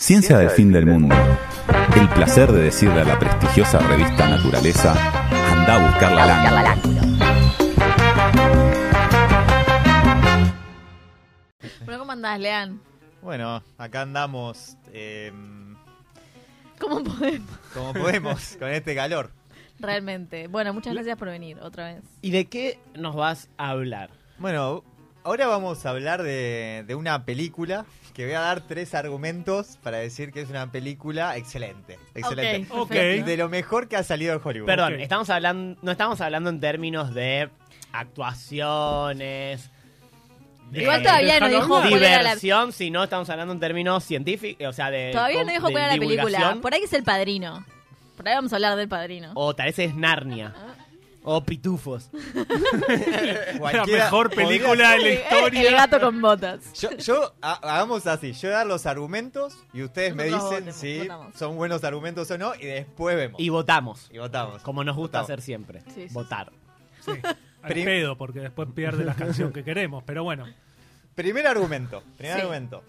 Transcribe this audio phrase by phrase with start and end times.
[0.00, 1.14] Ciencia del fin del mundo.
[1.94, 4.94] El placer de decirle a la prestigiosa revista Naturaleza,
[5.52, 6.78] anda a buscar la lángula.
[11.84, 12.80] Bueno, ¿cómo andás, Lean?
[13.20, 15.32] Bueno, acá andamos eh,
[16.78, 17.50] ¿Cómo podemos?
[17.74, 19.30] como podemos con este calor.
[19.78, 20.48] Realmente.
[20.48, 22.04] Bueno, muchas gracias por venir otra vez.
[22.22, 24.08] ¿Y de qué nos vas a hablar?
[24.38, 24.82] Bueno,
[25.24, 29.98] ahora vamos a hablar de, de una película que voy a dar tres argumentos para
[29.98, 31.98] decir que es una película excelente.
[32.14, 32.72] Excelente.
[32.72, 32.90] Ok.
[32.90, 34.66] De lo mejor que ha salido de Hollywood.
[34.66, 37.50] Perdón, estamos hablando, no estamos hablando en términos de
[37.92, 39.70] actuaciones,
[40.70, 42.18] de Igual todavía no dijo la...
[42.18, 45.94] diversión, sino estamos hablando en términos científicos, o sea, de Todavía no dijo cuál era
[45.94, 46.58] la película.
[46.62, 47.64] Por ahí es El Padrino.
[48.16, 49.32] Por ahí vamos a hablar del Padrino.
[49.34, 50.54] O tal vez es Narnia.
[51.32, 52.10] O Pitufos.
[52.12, 55.70] La Cualquiera mejor podría película de la El historia.
[55.72, 56.72] gato con botas.
[56.72, 60.50] Yo, yo ha- hagamos así, yo voy a dar los argumentos y ustedes me Nosotros
[60.50, 61.34] dicen votemos, si votamos.
[61.36, 63.40] son buenos argumentos o no y después vemos.
[63.40, 64.08] Y votamos.
[64.12, 64.62] Y votamos.
[64.62, 65.30] Como nos gusta Votamos.
[65.30, 65.82] hacer siempre.
[65.94, 66.50] Sí, sí, Votar.
[67.04, 67.12] Sí,
[67.62, 70.02] al Prim- pedo, porque después pierde la canción que queremos.
[70.04, 70.46] Pero bueno,
[71.14, 72.40] Primer argumento, primer Sí.
[72.40, 72.82] argumento.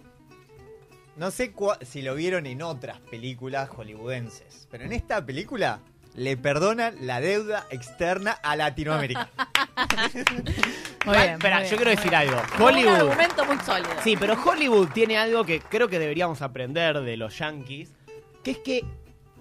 [1.17, 5.79] No sé cua- si lo vieron en otras películas hollywoodenses, pero en esta película
[6.15, 9.29] le perdonan la deuda externa a Latinoamérica.
[11.05, 11.29] Muy bien.
[11.31, 12.21] Espera, muy yo quiero decir bien.
[12.21, 12.41] algo.
[12.57, 12.95] Un Hollywood.
[12.95, 13.89] argumento muy sólido.
[14.03, 17.91] Sí, pero Hollywood tiene algo que creo que deberíamos aprender de los yankees,
[18.43, 18.85] que es que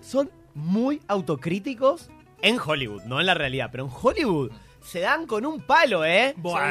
[0.01, 2.09] son muy autocríticos
[2.43, 4.51] en Hollywood, no en la realidad, pero en Hollywood
[4.83, 6.33] se dan con un palo, ¿eh?
[6.39, 6.67] bueno,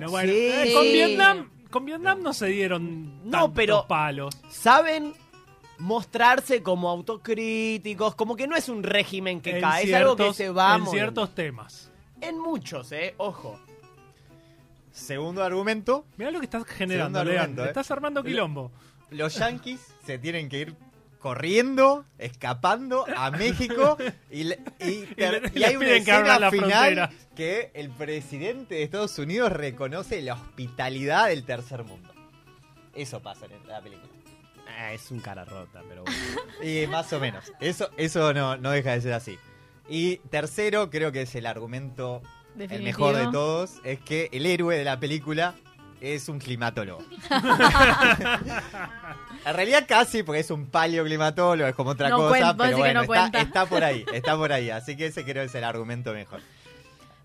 [0.00, 0.10] sí.
[0.10, 0.32] bueno.
[0.32, 0.38] Sí.
[0.38, 4.34] Eh, con Vietnam, con Vietnam no se dieron No, tantos pero- palos.
[4.48, 5.12] Saben
[5.80, 10.32] mostrarse como autocríticos, como que no es un régimen que En cae, es algo que
[10.34, 11.90] se va en ciertos temas.
[12.20, 13.14] En muchos, ¿eh?
[13.16, 13.58] Ojo.
[14.92, 17.42] Segundo argumento, Mirá lo que estás generando, Segundo Lean.
[17.44, 17.68] argumento, eh.
[17.68, 18.70] Estás armando quilombo.
[19.10, 20.74] los yankees se tienen que ir
[21.20, 23.96] corriendo, escapando a México
[24.30, 27.10] y, y ter- hay una que escena la final frontera.
[27.36, 32.12] que el presidente de Estados Unidos reconoce la hospitalidad del tercer mundo.
[32.94, 34.08] Eso pasa en la película.
[34.78, 36.18] Ah, es un cara rota, pero bueno.
[36.62, 37.52] Y más o menos.
[37.60, 39.38] Eso, eso no, no deja de ser así.
[39.88, 42.22] Y tercero, creo que es el argumento
[42.58, 45.54] el mejor de todos, es que el héroe de la película
[46.00, 47.02] es un climatólogo.
[49.44, 53.02] en realidad casi, porque es un paleoclimatólogo, es como otra No cosa, pero bueno, no
[53.02, 53.40] está, cuenta.
[53.40, 54.70] está por ahí, está por ahí.
[54.70, 56.40] Así que ese creo que es el argumento mejor.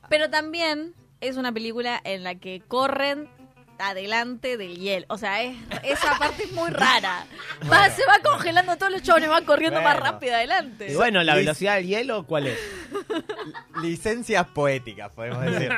[0.09, 3.27] Pero también es una película en la que corren
[3.80, 5.06] adelante del hielo.
[5.09, 7.25] O sea, es, esa parte es muy rara.
[7.72, 10.91] Va, se va congelando todos los chavales, van corriendo más rápido adelante.
[10.91, 12.59] Y bueno, la velocidad del hielo, ¿cuál es?
[13.81, 15.72] Licencias poéticas, podemos decir.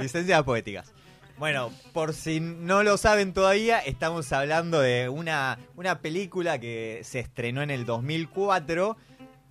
[0.00, 0.92] Licencias poéticas.
[1.38, 7.20] Bueno, por si no lo saben todavía, estamos hablando de una, una película que se
[7.20, 8.96] estrenó en el 2004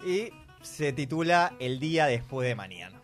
[0.03, 0.29] y
[0.63, 2.99] se titula El día después de mañana.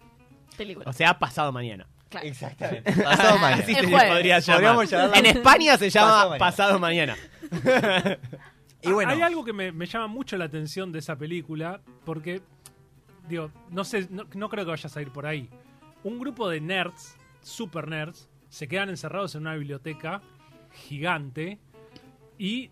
[0.57, 0.89] Película.
[0.89, 1.87] O sea, pasado mañana.
[2.11, 2.27] Claro.
[2.27, 2.91] Exactamente.
[3.03, 3.63] Pasado mañana.
[3.63, 4.11] Así El se le jueves.
[4.11, 4.55] podría llamar.
[4.75, 7.15] Podríamos llamarla- En España se llama Pasado mañana.
[7.17, 8.17] pasado mañana.
[8.83, 12.41] Y bueno, Hay algo que me, me llama mucho la atención de esa película, porque,
[13.29, 15.49] digo, no sé, no, no creo que vayas a ir por ahí.
[16.03, 20.23] Un grupo de nerds, super nerds, se quedan encerrados en una biblioteca
[20.73, 21.59] gigante
[22.39, 22.71] y,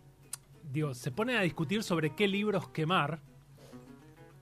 [0.64, 3.20] digo, se ponen a discutir sobre qué libros quemar.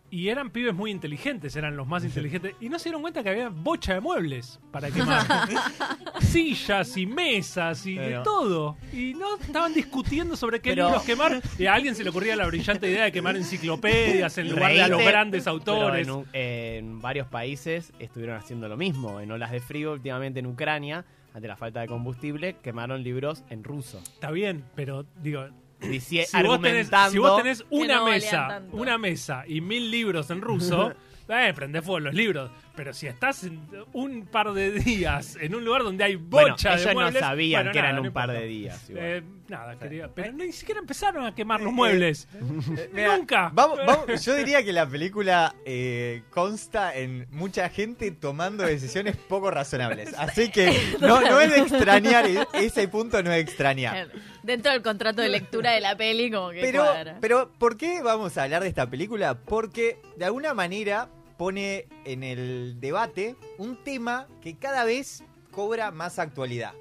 [0.09, 2.55] Y eran pibes muy inteligentes, eran los más inteligentes.
[2.61, 5.25] Y no se dieron cuenta que había bocha de muebles para quemar.
[6.21, 8.77] Sillas y mesas y de todo.
[8.93, 11.41] Y no estaban discutiendo sobre qué Pero- libros quemar.
[11.59, 14.81] Y a alguien se le ocurría la brillante idea de quemar enciclopedias en lugar de
[14.83, 16.07] a los grandes pero autores.
[16.33, 19.19] En varios países estuvieron haciendo lo mismo.
[19.19, 23.63] En olas de frío, últimamente en Ucrania, ante la falta de combustible, quemaron libros en
[23.63, 23.99] ruso.
[23.99, 25.47] Está bien, pero digo,
[25.79, 30.29] Dici- si vos, tenés, si vos tenés una no mesa, una mesa y mil libros
[30.31, 30.93] en ruso,
[31.29, 32.49] eh, prende fuego los libros.
[32.77, 36.75] Pero si estás en un par de días en un lugar donde hay bueno, bocha
[36.75, 38.89] de ellos no muebles, sabían bueno, que nada, eran no un par de días.
[38.89, 39.05] igual.
[39.05, 42.27] Eh, nada, quería, pero ni siquiera empezaron a quemar los Eh, muebles.
[42.35, 43.49] eh, mira, Nunca.
[43.51, 49.49] Vamos, vamos- yo diría que la película eh, consta en mucha gente tomando decisiones poco
[49.49, 50.13] razonables.
[50.17, 50.71] Así que
[51.01, 54.09] no, no es de extrañar, e- ese punto no es de extrañar.
[54.43, 57.17] Dentro del contrato de lectura de la peli, como que Pero, cuadra.
[57.19, 59.33] pero, ¿por qué vamos a hablar de esta película?
[59.39, 66.19] Porque de alguna manera pone en el debate un tema que cada vez cobra más
[66.19, 66.73] actualidad.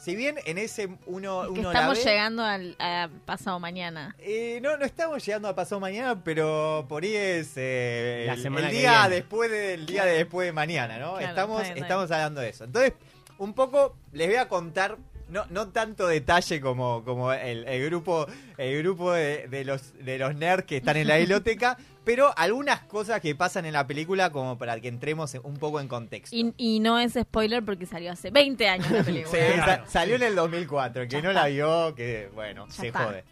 [0.00, 4.14] Si bien en ese uno, que uno la estamos ve, llegando al a pasado mañana.
[4.18, 8.42] eh, no, no estamos llegando a pasado mañana, pero por ahí es eh, La el-
[8.42, 11.12] semana el que día después del día de después de mañana, ¿no?
[11.14, 12.64] Claro, estamos, está bien, está estamos hablando de eso.
[12.64, 12.92] Entonces,
[13.38, 14.98] un poco les voy a contar
[15.30, 18.26] no, no tanto detalle como, como el, el grupo,
[18.58, 22.80] el grupo de, de los, de los nerds que están en la biblioteca, pero algunas
[22.80, 26.34] cosas que pasan en la película como para que entremos un poco en contexto.
[26.36, 29.38] Y, y no es spoiler porque salió hace 20 años la Sí, película.
[29.64, 29.84] Claro.
[29.86, 31.42] sa- salió en el 2004, el que Ya no está.
[31.42, 33.04] la vio, que bueno, Ya se está.
[33.04, 33.24] jode.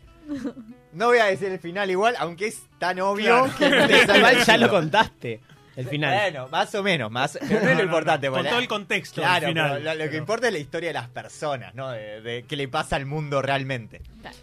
[0.93, 3.59] No voy a decir el final igual, aunque es tan obvio Claro.
[3.59, 4.03] que no te
[4.39, 5.41] el ya lo contaste.
[5.75, 6.15] El final.
[6.15, 8.27] Bueno, más o menos, más, pero no, No, es lo no, importante.
[8.29, 8.35] no.
[8.35, 9.71] Con todo el contexto Claro, final.
[9.73, 11.91] pero lo, lo que pero- importa es la historia de las personas, ¿no?
[11.91, 14.03] De, de qué le pasa al mundo realmente.
[14.21, 14.37] Claro.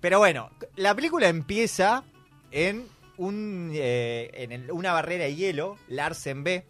[0.00, 2.04] Pero bueno, la película empieza
[2.52, 2.86] en,
[3.18, 6.64] un, eh, en el- una barrera de hielo, Larsen B,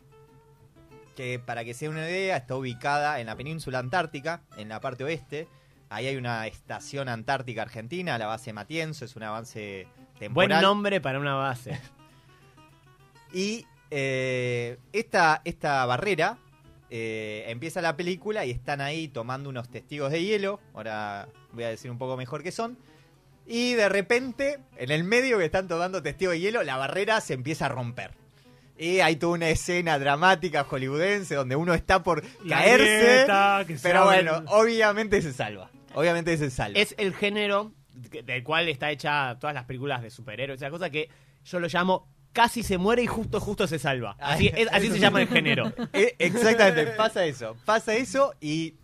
[1.15, 5.05] que para que sea una idea está ubicada en la península antártica, en la parte
[5.05, 5.47] oeste.
[5.91, 9.87] Ahí hay una estación antártica argentina, la base Matienzo, es un avance
[10.19, 10.49] temporal.
[10.51, 11.79] Buen nombre para una base.
[13.33, 16.39] Y eh, esta, esta barrera
[16.91, 20.61] eh, empieza la película y están ahí tomando unos testigos de hielo.
[20.75, 22.79] Ahora voy a decir un poco mejor qué son.
[23.51, 27.33] Y de repente, en el medio que están tomando testigos de hielo, la barrera se
[27.35, 28.11] empieza a romper.
[28.77, 32.85] Y hay toda una escena dramática hollywoodense donde uno está por La caerse.
[32.85, 35.71] grieta, que se Pero bueno, obviamente se salva.
[35.95, 36.79] Obviamente se salva.
[36.79, 40.61] Es el género del cual está hecha todas las películas de superhéroes.
[40.63, 41.09] Esa cosa que
[41.45, 44.15] yo lo llamo casi se muere y justo, justo se salva.
[44.21, 45.73] Así, es- así se llama el género.
[45.95, 47.57] Eh, exactamente, pasa eso.
[47.65, 48.75] Pasa eso y.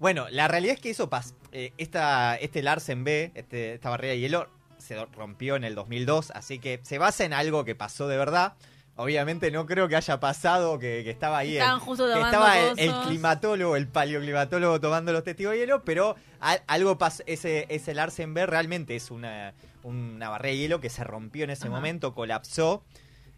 [0.00, 1.34] Bueno, la realidad es que eso pasa.
[1.56, 4.48] Eh, esta, este Larsen B, este- esta barrera de hielo,
[4.78, 8.54] se rompió en el 2002, así que se basa en algo que pasó de verdad.
[8.96, 11.50] Obviamente no creo que haya pasado que, que estaba ahí.
[11.56, 15.84] el- Estaban justo que estaba el, el climatólogo, el paleoclimatólogo tomando los testigos de hielo,
[15.84, 17.22] pero a- algo pasó.
[17.26, 19.54] Ese, ese Larsen B realmente es una,
[19.84, 21.74] una barrera de hielo que se rompió en ese Ajá.
[21.76, 22.84] momento, colapsó.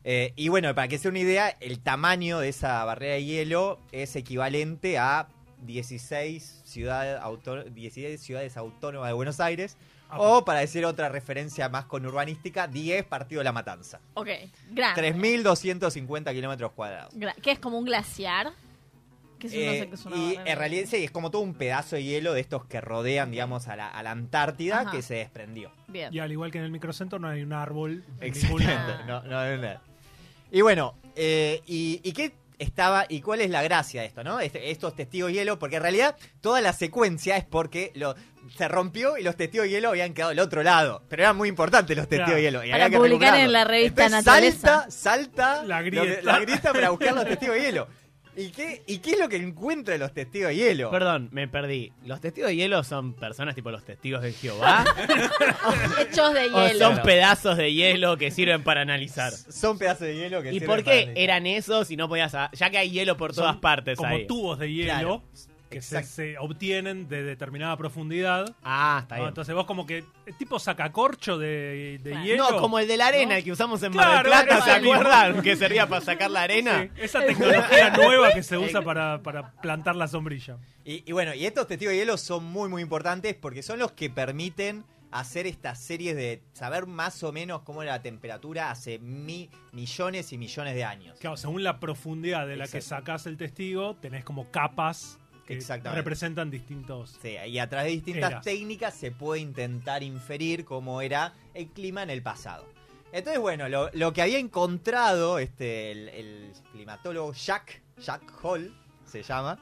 [0.05, 3.79] Eh, y bueno, para que sea una idea, el tamaño de esa barrera de hielo
[3.93, 5.29] es equivalente a
[5.63, 9.77] 16 ciudades, auto- 16 ciudades autónomas de Buenos Aires.
[10.09, 14.01] Ah, O, para decir otra referencia más conurbanística, 10 partidos de La Matanza.
[14.15, 14.29] Ok,
[14.71, 15.13] grande.
[15.13, 17.13] 3.250 kilómetros cuadrados.
[17.43, 18.53] ¿Qué es como un glaciar?
[19.41, 21.43] Que si no Eh, sé qué es una y en realidad sí, es como todo
[21.43, 24.91] un pedazo de hielo de estos que rodean, digamos, a la, a la Antártida Ajá.
[24.93, 25.73] que se desprendió.
[25.89, 26.15] Bien.
[26.15, 28.05] Y al igual que en el microcentro no hay un árbol.
[28.21, 29.05] ningún Exactamente.
[29.07, 29.81] No, no, no, no.
[30.53, 34.41] Y bueno, eh, y, y qué estaba y cuál es la gracia de esto, ¿no?
[34.41, 38.15] Este- estos testigos de hielo, porque en realidad toda la secuencia es porque lo,
[38.57, 41.03] se rompió y los testigos de hielo habían quedado del otro lado.
[41.09, 42.37] Pero eran muy importantes los testigos Claro.
[42.37, 42.65] de hielo.
[42.65, 44.87] Y Para había que publicar en la revista Entonces, Naturaleza.
[44.89, 46.23] Salta, salta La lo grieta.
[46.23, 47.89] la grieta para buscar los testigos de hielo.
[48.39, 50.91] ¿Y qué, ¿Y qué es lo que encuentran los testigos de hielo?
[50.91, 51.93] Perdón, me perdí.
[52.05, 54.85] ¿Los testigos de hielo son personas tipo los testigos de Jehová?
[55.99, 56.79] Hechos de ¿O hielo.
[56.79, 59.33] son pedazos de hielo que sirven para analizar?
[59.33, 61.23] Son pedazos de hielo que ¿Y sirven por para qué analizar.
[61.25, 62.33] eran esos si no podías...
[62.53, 64.27] Ya que hay hielo por Son todas partes Como ahí.
[64.27, 65.23] tubos de hielo Claro.
[65.71, 68.55] Que se, se obtienen de determinada profundidad.
[68.63, 69.23] Ah, está ¿no?
[69.23, 69.29] bien.
[69.29, 72.25] Entonces vos como que es tipo sacacorcho de, de Claro.
[72.27, 72.51] hielo.
[72.53, 73.39] No, como el de la arena ¿no?
[73.39, 75.43] el que usamos en Mar del Plata, ¿se acuerdan?
[75.43, 76.83] Que servía para sacar la arena.
[76.95, 80.57] Sí, esa tecnología nueva que se usa para, para plantar la sombrilla.
[80.85, 83.93] Y, y bueno, y estos testigos de hielo son muy, muy importantes porque son los
[83.93, 88.99] que permiten hacer estas series de saber más o menos cómo era la temperatura hace
[88.99, 91.17] mi- millones y millones de años.
[91.21, 96.01] Claro, según la profundidad de la que sacás el testigo, tenés como capas que Exactamente.
[96.01, 97.17] representan distintos.
[97.23, 98.45] Sí, y a través de distintas Eras.
[98.45, 102.67] técnicas se puede intentar inferir cómo era el clima en el pasado.
[103.13, 109.23] Entonces, bueno, lo, lo que había encontrado este, el, el climatólogo Jack, Jack Hall, se
[109.23, 109.59] llama,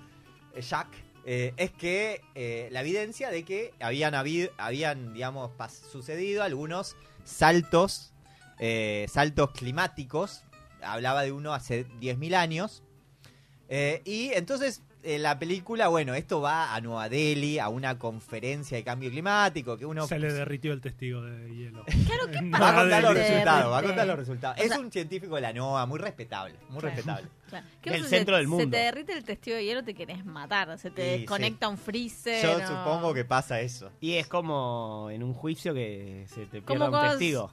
[0.54, 0.88] eh, Jack,
[1.26, 5.50] eh, es que eh, la evidencia de que habían, habido, habían digamos,
[5.92, 8.12] sucedido algunos saltos,
[8.58, 10.42] eh, saltos climáticos,
[10.82, 12.82] hablaba de uno hace 10.000 años,
[13.68, 18.76] eh, y entonces eh, la película, bueno, esto va a Nueva Delhi, a una conferencia
[18.76, 21.84] de cambio climático, que uno Se le derritió el testigo de hielo.
[22.06, 22.80] Claro, ¿qué No, va a pasa?
[22.82, 24.58] contar los resultados, va a contar los resultados.
[24.58, 26.88] O es sea- un científico de la NOAA, muy respetable, muy Claro.
[26.96, 27.28] respetable.
[27.44, 27.66] Claro.
[27.82, 28.08] ¿Qué El pasa?
[28.10, 28.64] centro Se- del mundo.
[28.64, 30.76] Se te derrite el testigo de hielo, te querés matar.
[30.78, 32.42] Se te Y, desconecta un freezer.
[32.42, 33.92] Yo o- supongo que pasa eso.
[34.00, 37.52] Y es como en un juicio que se te pierde un testigo.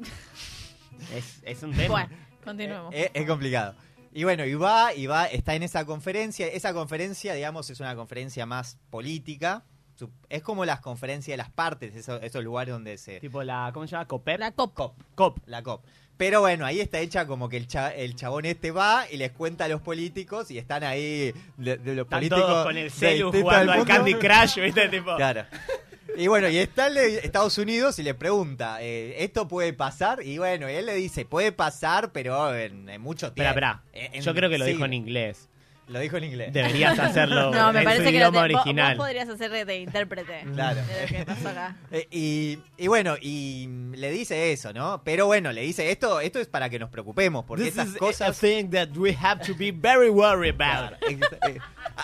[1.14, 1.88] Es, es un tema.
[1.88, 2.08] Bueno,
[2.44, 2.94] continuemos.
[2.94, 3.74] Eh, Es, es complicado.
[4.16, 6.46] Y bueno, y va, y va, está en esa conferencia.
[6.46, 9.62] Esa conferencia, digamos, es una conferencia más política.
[9.94, 13.20] Su- Es como las conferencias de las partes, esos, esos lugares donde se...
[13.20, 14.06] Tipo la, ¿cómo se llama?
[14.06, 14.40] ¿Copep?
[14.40, 14.72] la COP.
[14.74, 14.94] COP.
[15.14, 15.38] COP.
[15.46, 15.84] La COP.
[16.16, 19.32] Pero bueno, ahí está hecha como que el, cha- el chabón este va y les
[19.32, 22.40] cuenta a los políticos y están ahí de, de los Están políticos.
[22.46, 23.84] todos con el celu jugando al.
[23.84, 24.88] Candy Crush, ¿viste?
[24.88, 25.44] Tipo, Claro.
[26.16, 30.22] Y bueno, y está el de Estados Unidos y le pregunta, eh, ¿esto puede pasar?
[30.22, 33.48] Y bueno, y él le dice, puede pasar, pero en, en mucho tiempo.
[33.50, 34.06] Espera, espera.
[34.06, 35.48] En- en Yo creo que lo dijo en inglés.
[35.88, 36.52] Lo dijo en inglés.
[36.52, 38.96] Deberías hacerlo No, me en parece su que lo idioma te- vos- original.
[38.96, 40.44] Vos, podrías hacer de intérprete.
[40.52, 40.80] Claro.
[40.84, 41.76] De lo que pasó acá.
[41.92, 45.02] Eh, y, y bueno, y le dice eso, ¿no?
[45.04, 47.96] Pero bueno, le dice esto, esto es para que nos preocupemos, porque This estas is
[47.96, 48.40] a cosas.
[48.40, 50.98] thing that we have to be very worried about.
[50.98, 51.58] Claro, eh,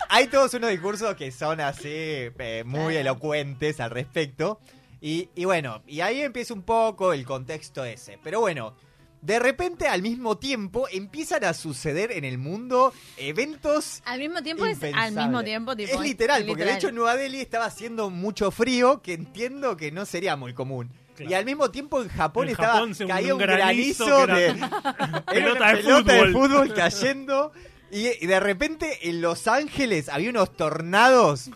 [0.08, 3.00] Hay todos unos discursos que son así eh, muy Claro.
[3.00, 4.60] elocuentes al respecto.
[5.00, 8.18] Y, y bueno, y ahí empieza un poco el contexto ese.
[8.22, 8.76] Pero bueno,
[9.22, 14.66] de repente al mismo tiempo empiezan a suceder en el mundo eventos Al mismo tiempo
[14.66, 18.10] es al mismo tiempo tipo es literal, porque de hecho en Nueva Delhi estaba haciendo
[18.10, 20.90] mucho frío, que entiendo que no sería muy común.
[21.14, 21.30] Claro.
[21.30, 25.68] Y al mismo tiempo en Japón En estaba Japón caía un granizo de era- Pelota
[25.68, 26.74] de pelota de fútbol.
[26.74, 27.52] cayendo.
[27.94, 31.50] Y, de repente en Los Ángeles había unos tornados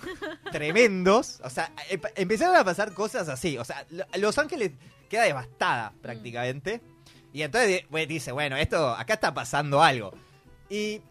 [0.53, 1.41] tremendos.
[1.43, 3.59] O sea, em- empezaron a pasar cosas así.
[3.59, 4.73] O sea, Lo- Los Ángeles
[5.09, 6.81] queda devastada prácticamente.
[7.37, 10.11] Y entonces bueno, dice, bueno, esto, acá está pasando algo.
[10.71, 11.03] Y,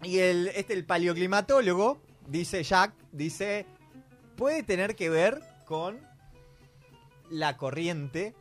[0.00, 3.66] y el, este, el paleoclimatólogo, dice Jack, dice,
[4.36, 5.98] puede tener que ver con
[7.30, 8.32] la corriente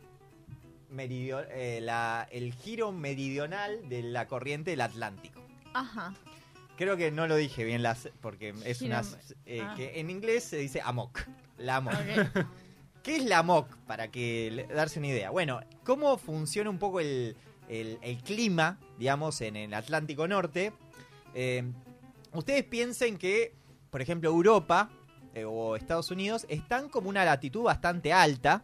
[0.91, 5.41] meridio- eh, la- el giro meridional de la corriente del Atlántico.
[5.73, 6.13] Ajá.
[6.77, 9.03] Creo que no lo dije bien las porque es Giro una
[9.47, 9.73] eh, ah.
[9.75, 11.21] que en inglés se dice amok,
[11.57, 11.93] la amok.
[11.95, 12.45] Ok.
[13.05, 13.67] ¿Qué es la amok?
[13.85, 15.29] Para que darse una idea.
[15.29, 17.37] Bueno, ¿cómo funciona un poco el,
[17.69, 20.73] el- el clima, digamos, en el Atlántico Norte?
[21.35, 21.63] Eh,
[22.33, 23.53] ustedes piensen que,
[23.91, 24.89] por ejemplo, Europa
[25.35, 28.63] eh, o Estados Unidos están como una latitud bastante alta,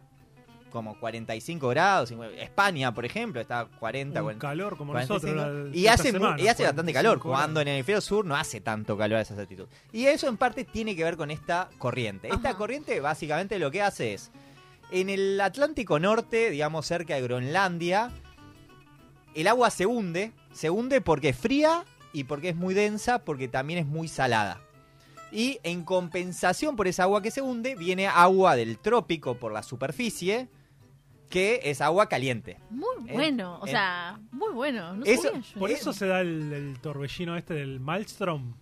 [0.72, 2.08] como 45 grados.
[2.08, 4.40] 50 España, por ejemplo, está a 40, Un 40.
[4.48, 5.68] calor como 45, nosotros.
[5.70, 7.38] la- y hace, semana, y hace bastante 45 calor, grados.
[7.38, 9.66] cuando en el hemisferio sur no hace tanto calor a esa altitud.
[9.92, 12.28] Y eso en parte tiene que ver con esta corriente.
[12.28, 14.30] Esta corriente básicamente lo que hace es,
[14.90, 18.10] en el Atlántico Norte, digamos cerca de Groenlandia,
[19.34, 23.48] el agua se hunde, se hunde porque es fría y porque es muy densa, porque
[23.48, 24.60] también es muy salada.
[25.30, 29.62] Y en compensación por esa agua que se hunde, viene agua del trópico por la
[29.62, 30.48] superficie,
[31.32, 32.58] que es agua caliente.
[32.70, 33.70] Muy Eh, bueno, o eh.
[33.70, 34.94] sea, muy bueno.
[34.94, 35.58] No Eso- sabía yo.
[35.58, 38.54] Por eso se da el, el torbellino este del Maelstrom.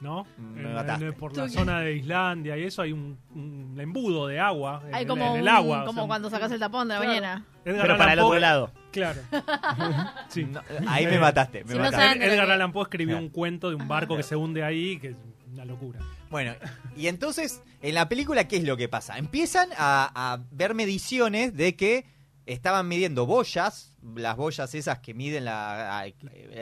[0.00, 0.26] ¿No?
[0.56, 0.64] En-
[1.02, 4.80] en- por la Tú- zona de Islandia y eso hay un, un embudo de agua
[4.86, 5.82] en, Hay el- como, en el un- agua.
[5.82, 7.12] o como sea, cuando sacas el tapón de la Claro.
[7.14, 7.44] mañana.
[7.64, 8.72] Edgar Pero para Allan el otro Poe- lado.
[8.92, 9.20] Claro.
[10.28, 10.44] sí.
[10.44, 11.64] No, ahí me mataste.
[11.64, 13.26] me Si Edgar que- Allan Poe escribió Claro.
[13.26, 15.16] un cuento de un barco que se hunde ahí, que
[15.52, 16.00] una locura.
[16.30, 16.54] Bueno,
[16.96, 19.18] y entonces, en la película, ¿qué es lo que pasa?
[19.18, 22.06] Empiezan a, a ver mediciones de que
[22.46, 26.10] estaban midiendo boyas, las boyas esas que miden la,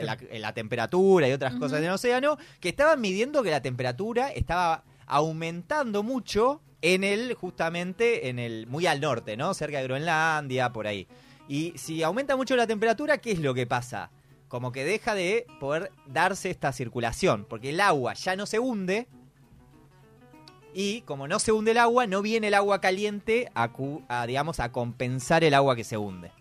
[0.01, 4.29] la, la temperatura y otras cosas en el océano, que estaban midiendo que la temperatura
[4.29, 9.53] estaba aumentando mucho en el, justamente, en el, muy al norte, ¿no?
[9.53, 11.07] Cerca de Groenlandia, por ahí.
[11.47, 14.11] Y si aumenta mucho la temperatura, ¿qué es lo que pasa?
[14.47, 19.07] Como que deja de poder darse esta circulación, porque el agua ya no se hunde,
[20.73, 23.69] y como no se hunde el agua, no viene el agua caliente a,
[24.09, 26.31] a, digamos, a compensar el agua que se hunde.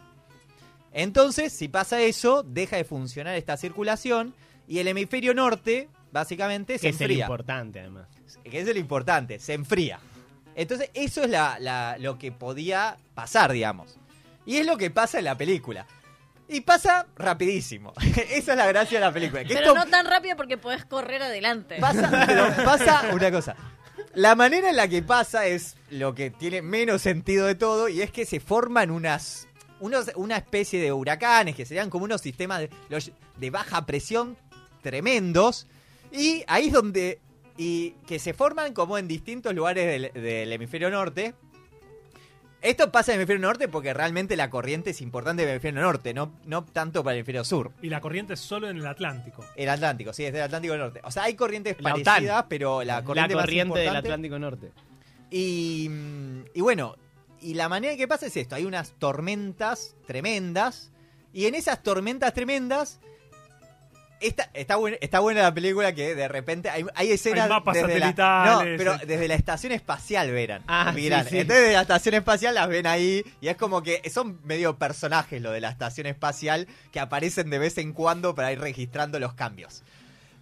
[0.93, 4.35] Entonces, si pasa eso, deja de funcionar esta circulación
[4.69, 7.25] y el hemisferio norte, básicamente, se Que es el enfría.
[7.25, 8.09] importante, además.
[8.45, 9.99] que es lo importante, se enfría.
[10.55, 13.99] Entonces, eso es la- la- lo que podía pasar, digamos.
[14.45, 15.87] Y es lo que pasa en la película.
[16.49, 17.93] Y pasa rapidísimo.
[18.31, 19.43] Esa es la gracia de la película.
[19.45, 21.76] que Pero esto no tan rápido porque podés correr adelante.
[21.81, 23.57] Pasa, pero pasa una cosa.
[24.15, 28.00] La manera en la que pasa es lo que tiene menos sentido de todo y
[28.03, 29.49] es que se forman unas
[29.81, 34.37] unos, una especie de huracanes que serían como unos sistemas de, los- de baja presión
[34.83, 35.67] tremendos
[36.12, 37.21] y ahí es donde
[37.59, 41.35] y que se forman como en distintos lugares del, del hemisferio norte.
[42.63, 45.81] Esto pasa en el hemisferio norte porque realmente la corriente es importante en el hemisferio
[45.83, 47.71] norte, no, no tanto para el hemisferio sur.
[47.83, 49.45] Y la corriente es solo en el Atlántico.
[49.55, 51.01] El Atlántico, sí, es del Atlántico Norte.
[51.05, 52.05] O sea, hay corrientes La OTAN.
[52.05, 54.73] parecidas, pero la corriente, la más corriente del Atlántico Norte.
[55.31, 55.91] Y,
[56.55, 56.97] y bueno,
[57.41, 60.91] y la manera en que pasa es esto: hay unas tormentas tremendas,
[61.33, 63.01] y en esas tormentas tremendas.
[64.19, 67.75] Está, está, buen- está buena la película que de repente hay, hay escenas Hay mapas
[67.75, 70.63] desde la, satelitales, no, pero desde la estación espacial verán.
[70.67, 71.25] Ah, miran.
[71.25, 71.39] sí, sí.
[71.41, 75.43] Entonces desde la estación espacial las ven ahí y es como que son medio personajes
[75.43, 79.35] lo de la estación espacial que aparecen de vez en cuando para ir registrando los
[79.35, 79.83] cambios.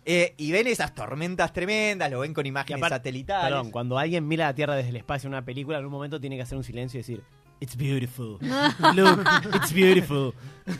[0.06, 3.48] Eh, y ven esas tormentas tremendas, lo ven con imágenes aparte- satelitales.
[3.48, 6.20] Perdón, cuando alguien mira la Tierra desde el espacio en una película, en un momento
[6.20, 7.22] tiene que hacer un silencio y decir,
[7.60, 8.38] It's beautiful.
[8.94, 10.34] Look, it's beautiful.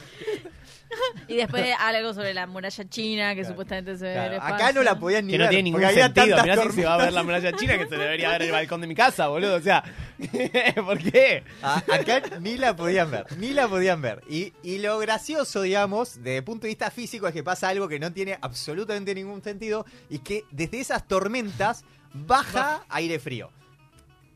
[1.29, 3.49] Y después algo sobre la muralla china, que Claro.
[3.55, 6.43] supuestamente se ve Claro, Acá no la podían ni Que no ver, tiene ningún sentido.
[6.43, 8.53] Mirá si se va a ver la muralla china que se debería ver en el
[8.61, 9.57] balcón de mi casa, boludo.
[9.57, 9.83] O sea,
[10.85, 11.43] ¿por qué?
[11.63, 14.23] Acá ni la podían ver, ni la podían ver.
[14.29, 17.89] Y, y lo gracioso, digamos, desde el punto de vista físico, es que pasa algo
[17.89, 23.51] que no tiene absolutamente ningún sentido y que desde esas tormentas baja aire frío.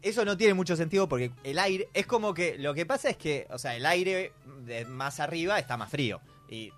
[0.00, 3.17] Eso no tiene mucho sentido porque el aire es como que lo que pasa es
[3.17, 4.33] que, o sea, el aire
[4.65, 6.73] de más arriba está más frío y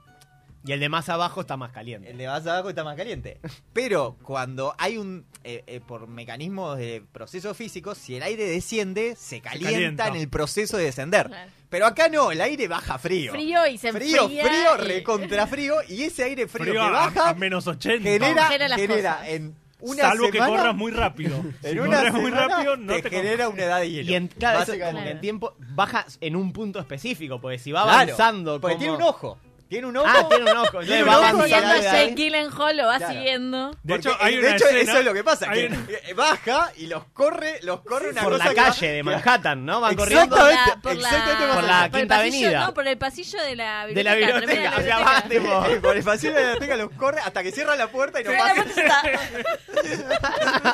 [0.65, 2.11] Y el de más abajo está más caliente.
[2.11, 3.41] el de más abajo está más caliente.
[3.73, 9.17] Pero cuando hay un, eh, eh, por mecanismos de procesos físicos, si el aire desciende,
[9.17, 10.09] se calienta, calienta.
[10.09, 11.29] en el proceso de descender.
[11.29, 11.50] Claro.
[11.71, 13.31] Pero acá no, el aire baja frío.
[13.33, 15.75] Frío y se frío, enfría frío, y- recontra frío.
[15.89, 18.03] Y ese aire frío, Frío que a, baja a menos 80.
[18.03, 18.77] genera, genera
[19.17, 19.29] cosas.
[19.29, 21.43] en una Salvo semana, que corras muy rápido.
[21.62, 24.11] Si en una corres muy rápido, no te, te, genera una edad de hielo.
[24.11, 27.71] Y en, claro, eso como que en tiempo baja en un punto específico, porque si
[27.73, 29.39] va Claro, avanzando Porque como- tiene un ojo.
[29.71, 30.07] Tiene un ojo.
[30.07, 30.81] Ah, tiene un ojo.
[30.85, 31.79] Tiene un va siguiendo a.
[31.81, 33.12] Jake Gyllenhaal, lo va Claro.
[33.15, 33.71] siguiendo.
[33.71, 36.12] De Porque, hecho, hay de una hecho, escena- eso es lo que pasa, que eh,
[36.15, 39.81] baja y los corre, los corre una Por cosa la calle va- de Manhattan, ¿no?
[39.81, 40.37] Van Exactamente.
[40.37, 40.83] corriendo.
[40.83, 42.61] por la, exactamente por por la Quinta pasillo, Avenida.
[42.67, 44.41] No, por el pasillo de la de la biblioteca.
[44.41, 44.71] biblioteca.
[44.71, 45.65] termina O sea, la biblioteca.
[45.71, 45.81] tipo...
[45.87, 48.31] por el pasillo de la biblioteca los corre hasta que cierran la puerta y no
[48.33, 49.03] Cierra la pasa.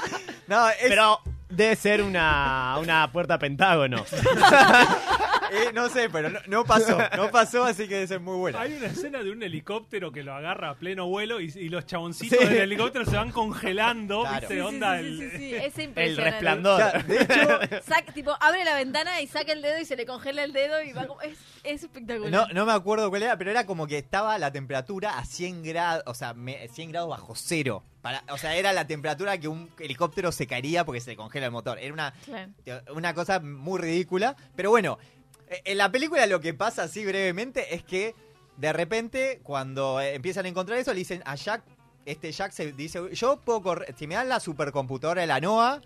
[0.47, 4.05] No, es, Pero debe ser una, una puerta pentágono.
[5.53, 8.61] eh, no sé, pero no, no pasó, no pasó, así que debe ser muy buena.
[8.61, 11.87] Hay una escena de un helicóptero que lo agarra a pleno vuelo y, y los
[11.87, 12.45] chaboncitos Sí.
[12.45, 14.23] del helicóptero se van congelando.
[14.23, 14.41] Claro.
[14.41, 14.55] ¿viste?
[14.55, 15.55] Sí, Onda sí, sí, el- sí, sí,
[15.95, 16.79] es El resplandor.
[16.81, 20.05] Ya, de hecho, Saca- tipo, abre la ventana y saca el dedo y se le
[20.07, 21.21] congela el dedo y va como...
[21.23, 22.31] Es, es espectacular.
[22.31, 25.62] no, no me acuerdo cuál era, pero era como que estaba la temperatura a 100
[25.62, 27.83] grados, o sea, me- 100 grados bajo cero.
[28.07, 31.47] Para, o sea, era la temperatura que un helicóptero se caería porque se le congela
[31.47, 31.77] el motor.
[31.81, 32.53] Era una, Claro.
[32.95, 34.37] una cosa muy ridícula.
[34.55, 34.97] Pero bueno,
[35.49, 38.15] eh, en la película lo que pasa así brevemente es que
[38.59, 41.65] de repente cuando eh, empiezan a encontrar eso le dicen a Jack,
[42.05, 45.81] este Jack se dice, yo puedo correr, si me dan la supercomputadora de la NOAA,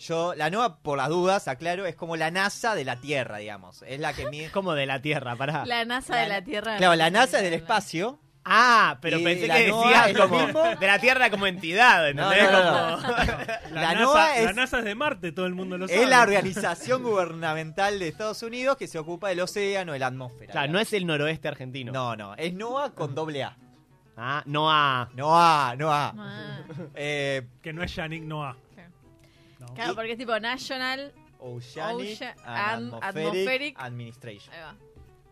[0.00, 3.84] yo, la NOAA por las dudas, aclaro, es como la NASA de la Tierra, digamos.
[3.86, 4.50] Es la que mide...
[4.50, 5.64] Como de la Tierra, pará.
[5.64, 6.76] La NASA de la Tierra.
[6.78, 8.18] Claro, la NASA es del espacio.
[8.44, 10.46] Ah, pero Y pensé que NOAA decía es lo como
[10.80, 12.50] de la Tierra como entidad, No, ¿entendés?
[12.52, 15.54] no, Como- no, La, La NASA, NOAA es- la NASA es de Marte, todo el
[15.54, 16.02] mundo lo sabe.
[16.02, 20.50] Es la organización gubernamental de Estados Unidos que se ocupa del océano, de la atmósfera.
[20.52, 21.92] Claro, no es el noroeste argentino.
[21.92, 23.56] No, no, es NOAA con doble A.
[24.16, 25.08] Ah, no a.
[25.14, 26.14] NOAA, NOAA.
[26.18, 26.58] Ah,
[26.94, 28.56] Eh, Que no es Yannick Noah.
[28.74, 28.90] Claro.
[29.60, 29.66] No.
[29.74, 31.12] claro, porque es tipo National...
[31.44, 33.80] Oceanic Ocean- and and- Atmospheric, atmospheric.
[33.80, 34.54] Administration.
[34.54, 34.74] Ahí va.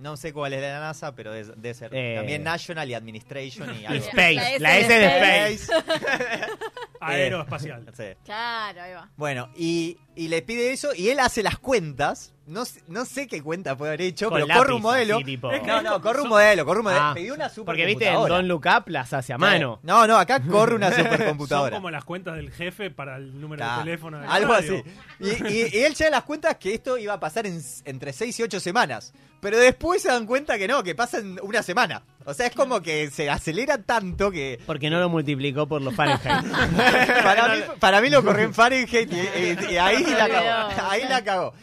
[0.00, 2.14] No sé cuál es de la NASA, pero es- debe ser Eh.
[2.16, 4.04] también National y Administration y algo.
[4.06, 5.54] Space, La S la de S de Space.
[5.54, 6.52] Space.
[7.00, 7.86] Aeroespacial.
[7.96, 8.04] Sí.
[8.24, 9.08] Claro, ahí va.
[9.16, 12.32] Bueno, y, y le pide eso y él hace las cuentas.
[12.46, 15.14] No, sé- no sé qué cuenta puede haber hecho, Con pero lápiz, corre un modelo.
[15.16, 17.00] así, tipo- Es que- No, no, corre un modelo, corre un modelo.
[17.00, 18.34] Ah, Pidió una Porque viste, en supercomputadora.
[18.34, 19.78] Don Look Up las hace a mano.
[19.84, 21.76] No, no, acá corre una Son supercomputadora.
[21.76, 24.18] como las cuentas del jefe para el número Claro, de teléfono.
[24.20, 24.82] de la Algo radio.
[25.20, 25.44] así.
[25.46, 28.12] Y, y- y él llega a las cuentas que esto iba a pasar en, entre
[28.12, 29.12] 6 y 8 semanas.
[29.40, 32.02] Pero después se dan cuenta que no, que pasa en una semana.
[32.30, 35.94] O sea, es como que se acelera tanto que Porque no lo multiplicó por los
[35.94, 36.22] Fahrenheit.
[37.22, 40.82] para, mí, para mí lo corrió en Fahrenheit y, y- y ahí la cagó.
[40.90, 41.54] Ahí la cagó.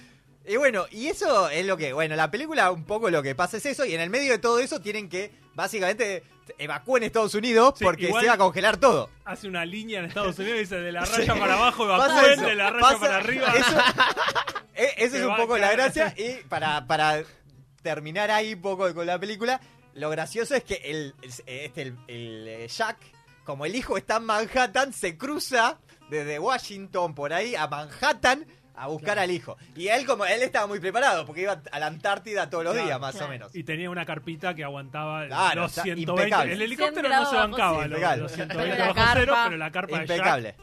[0.46, 3.58] Y bueno, y eso es lo que, bueno, la película un poco lo que pasa
[3.58, 6.24] es eso, y en el medio de todo eso tienen que, básicamente,
[6.58, 9.10] evacúen Estados Unidos Sí, porque se va a congelar todo.
[9.26, 12.42] Hace una línea en Estados Unidos y dice de la raya para abajo evacúen, eso,
[12.46, 13.48] de la raya pasa- para arriba.
[13.58, 13.78] Eso,
[14.76, 16.14] eh, eso Se es un poco la gracia.
[16.18, 17.24] Y para, para
[17.82, 19.60] terminar ahí un poco con la película,
[19.98, 22.98] lo gracioso es que el, este, el, el, eh, Jack,
[23.44, 25.78] como el hijo está en Manhattan, se cruza
[26.10, 29.58] desde Washington por ahí a Manhattan a buscar al hijo.
[29.76, 32.88] Y él como él estaba muy preparado porque iba a la Antártida todos los Claro,
[32.88, 33.26] días, más claro.
[33.26, 33.56] o menos.
[33.56, 36.22] Y tenía una carpita que aguantaba Claro, los está 120.
[36.24, 36.54] impecable.
[36.54, 38.16] El helicóptero 100 no se bancaba los, cero.
[38.22, 40.56] los Pero 120 la bajo cero, pero la carpa de Jack Impecable.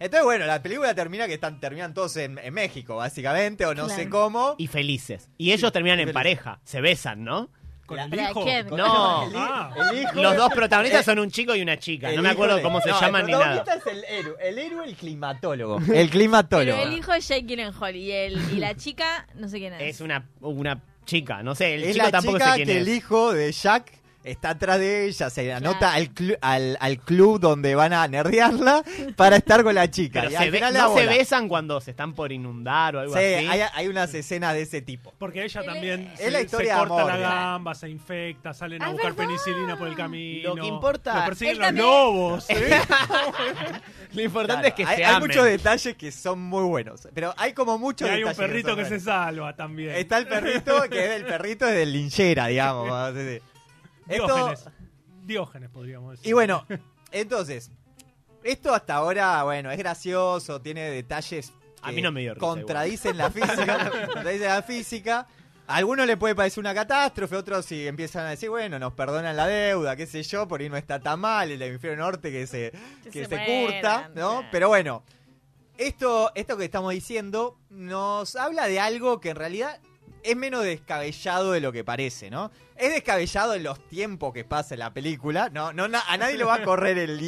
[0.00, 3.86] Entonces, bueno, la película termina que están, terminan todos en, en México, básicamente, o no
[3.86, 4.00] Claro.
[4.02, 4.54] sé cómo.
[4.56, 5.28] y felices.
[5.36, 6.60] Y ellos terminan en pareja.
[6.62, 7.50] Se besan, ¿no?
[7.88, 8.44] Con el ¿Pero a hijo.
[8.44, 8.66] quién?
[8.68, 9.24] No.
[9.28, 9.70] El, Ah.
[9.90, 12.10] el hijo Los dos protagonistas eh, son un chico y una chica.
[12.10, 13.64] el No me hijo acuerdo de- cómo se no, llaman el ni nada.
[13.64, 14.36] protagonista es el héroe.
[14.40, 15.78] El héroe, el climatólogo.
[15.94, 16.78] El climatólogo.
[16.78, 19.82] Pero el hijo de Jake Gyllenhaal y, el, y la chica, no sé quién es.
[19.82, 22.76] Es una, una chica, no sé, el es chico la tampoco chica sé quién que
[22.80, 22.86] es.
[22.86, 23.92] el hijo de Jack
[24.30, 25.96] está atrás de ella, se anota Claro.
[25.96, 28.82] al, clu- al, al club donde van a nerdearla
[29.16, 30.20] para estar con la chica.
[30.20, 33.00] Pero y se al ve- la no se besan cuando se están por inundar o
[33.00, 33.46] algo Sí, así.
[33.46, 35.12] hay, hay unas escenas de ese tipo.
[35.18, 37.30] Porque ella también es se, la se historia de corta amor, la ¿verdad?
[37.34, 39.26] gamba, se infecta, salen a Ah, buscar verdad.
[39.26, 40.54] penicilina por el camino.
[40.54, 42.50] Lo que importa- Lo persiguen los también- lobos.
[42.50, 42.80] ¿eh?
[44.12, 45.28] Lo importante Claro, es que hay, se hay amen.
[45.28, 47.08] muchos detalles que son muy buenos.
[47.14, 48.38] Pero hay como y muchos hay un detalles.
[48.50, 49.90] perrito son que se salva también.
[49.96, 52.88] Está el perrito, que es del perrito es del linchera, digamos.
[54.08, 54.64] Esto, Diógenes.
[55.24, 56.28] Diógenes, podríamos decir.
[56.28, 56.66] Y bueno,
[57.10, 57.70] entonces,
[58.42, 62.46] esto hasta ahora, bueno, es gracioso, tiene detalles A que mí no me dio risa
[62.46, 65.26] contradicen la física, contradicen la física.
[65.66, 69.36] A algunos le puede parecer una catástrofe, otros si empiezan a decir, bueno, nos perdonan
[69.36, 72.46] la deuda, qué sé yo, por ahí no está tan mal, el hemisferio norte que
[72.46, 72.72] se,
[73.04, 74.44] Que que se curta, ¿no?
[74.50, 75.04] Pero bueno,
[75.76, 79.78] esto, esto que estamos diciendo nos habla de algo que en realidad
[80.22, 82.50] es menos descabellado de lo que parece, ¿no?
[82.76, 86.36] Es descabellado en los tiempos que pasa en la película, no, no na- a nadie
[86.38, 87.18] le va a correr el,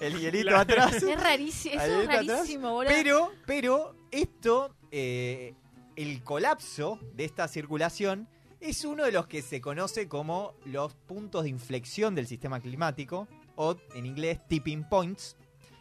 [0.00, 0.94] el hielito La- atrás.
[0.94, 2.92] Es rarísimo, eso es rarísimo, boludo.
[2.92, 5.54] Pero, pero esto, eh,
[5.96, 8.28] el colapso de esta circulación
[8.60, 13.28] es uno de los que se conoce como los puntos de inflexión del sistema climático,
[13.54, 15.36] o en inglés tipping points.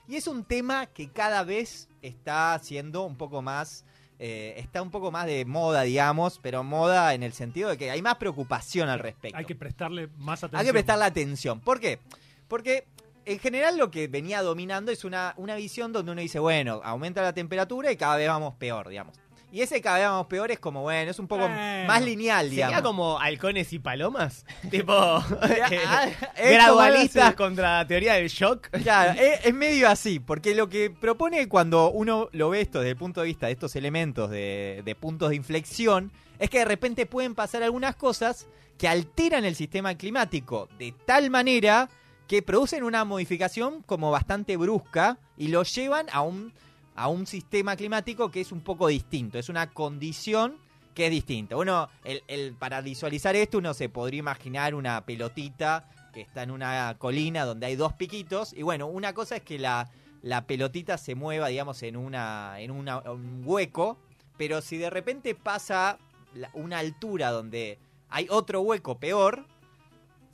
[0.08, 3.86] Y es un tema que cada vez está siendo un poco más,
[4.20, 7.92] eh, está un poco más de moda, digamos, pero moda en el sentido de que
[7.92, 9.38] hay más preocupación al respecto.
[9.38, 10.60] Hay que prestarle más atención.
[10.60, 11.60] Hay que prestarle atención.
[11.60, 12.00] ¿Por qué?
[12.48, 12.88] Porque
[13.26, 17.22] en general lo que venía dominando es una, una visión donde uno dice, bueno, aumenta
[17.22, 19.18] la temperatura y cada vez vamos peor, digamos.
[19.52, 22.74] Y ese cada vez vamos peor es como, bueno, es un poco más lineal, digamos.
[22.74, 24.46] ¿Sería como halcones y palomas?
[24.70, 28.70] tipo, Ah, es gradualistas como- contra la teoría del shock.
[28.84, 32.92] Claro, es, es medio así, porque lo que propone cuando uno lo ve esto desde
[32.92, 36.66] el punto de vista de estos elementos de, de puntos de inflexión, es que de
[36.66, 41.90] repente pueden pasar algunas cosas que alteran el sistema climático de tal manera
[42.28, 46.52] que producen una modificación como bastante brusca y lo llevan a un,
[46.96, 50.58] a un sistema climático que es un poco distinto, es una condición
[50.94, 51.58] que es distinta.
[51.58, 56.52] Uno, el, el- para visualizar esto, uno se podría imaginar una pelotita que está en
[56.52, 58.54] una colina donde hay dos piquitos.
[58.54, 62.72] Y bueno, una cosa es que la, la pelotita se mueva, digamos, en, una, en
[62.72, 63.98] un hueco.
[64.38, 65.98] Pero si de repente pasa
[66.34, 67.78] la- una altura donde
[68.10, 69.46] hay otro hueco peor,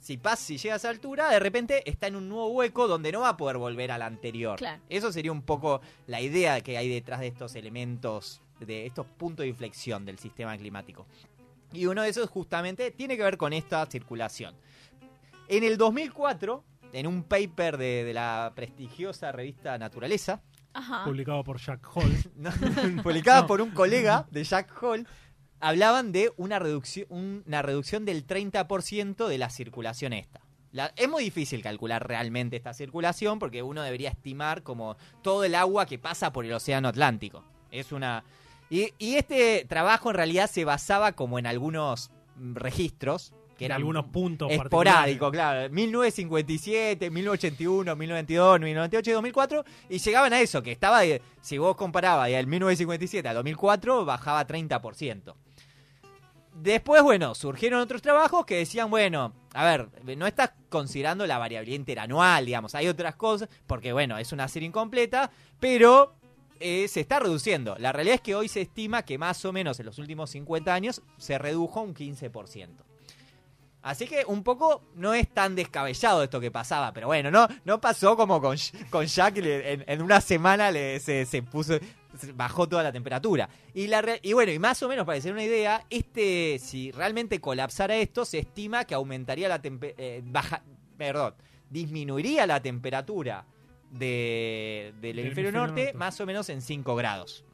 [0.02, 3.12] si pasa, si llega a esa altura, de repente está en un nuevo hueco donde
[3.12, 4.58] no va a poder volver al anterior.
[4.58, 4.82] Claro.
[4.88, 9.44] Eso sería un poco la idea que hay detrás de estos elementos, de estos puntos
[9.44, 11.06] de inflexión del sistema climático.
[11.72, 14.56] Y uno de esos justamente tiene que ver con esta circulación.
[15.46, 20.42] En el 2004, en un paper de, de la prestigiosa revista Naturaleza,
[20.74, 21.04] Ajá.
[21.04, 22.12] Publicado por Jack Hall.
[22.36, 23.46] No.
[23.46, 25.06] por un colega de Jack Hall,
[25.62, 27.06] hablaban de una reducción,
[27.46, 30.40] una reducción del 30% de la circulación esta.
[30.72, 35.54] La- es muy difícil calcular realmente esta circulación porque uno debería estimar como todo el
[35.54, 37.44] agua que pasa por el océano Atlántico.
[37.70, 38.24] Es una
[38.70, 42.10] y, y este trabajo en realidad se basaba como en algunos
[42.54, 45.68] registros que en eran algunos puntos esporádico, claro.
[45.70, 49.64] 1957, 1921, 1922, 1998 y 2004.
[49.90, 54.46] Y llegaban a eso, que estaba, de- si vos comparabas del 1957 al 2004, bajaba
[54.46, 55.34] 30%.
[56.54, 61.76] Después, bueno, surgieron otros trabajos que decían, bueno, a ver, no estás considerando la variabilidad
[61.76, 66.14] interanual, digamos, hay otras cosas, porque bueno, es una serie incompleta, pero
[66.60, 67.74] eh, se está reduciendo.
[67.78, 70.72] La realidad es que hoy se estima que más o menos en los últimos 50
[70.72, 72.68] años se redujo un 15%.
[73.82, 77.80] Así que un poco no es tan descabellado esto que pasaba, pero bueno, no, no
[77.80, 78.56] pasó como con,
[78.90, 81.74] con Jack, en, una semana le, se, se puso,
[82.34, 83.48] bajó toda la temperatura.
[83.74, 86.90] Y, la, re- y bueno, y más o menos para hacer una idea, este, si
[86.92, 90.62] realmente colapsara esto, se estima que aumentaría la temperatura, baja,
[90.96, 91.34] perdón,
[91.70, 93.44] disminuiría la temperatura
[93.90, 95.98] de, del hemisferio hemisferio norte, norte.
[95.98, 97.44] más o menos en 5 grados.